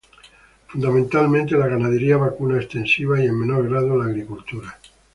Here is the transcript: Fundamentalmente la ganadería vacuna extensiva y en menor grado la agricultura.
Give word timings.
Fundamentalmente 0.67 1.55
la 1.55 1.67
ganadería 1.67 2.17
vacuna 2.17 2.57
extensiva 2.57 3.19
y 3.21 3.27
en 3.27 3.39
menor 3.39 3.69
grado 3.69 3.95
la 3.99 4.05
agricultura. 4.05 4.75